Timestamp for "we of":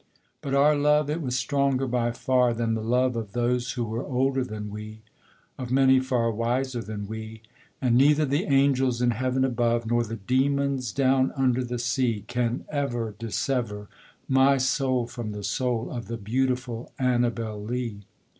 4.71-5.69